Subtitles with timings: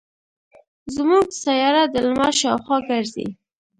[0.95, 3.27] زمونږ سیاره د لمر شاوخوا ګرځي.